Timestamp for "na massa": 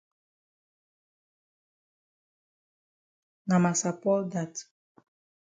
3.47-3.91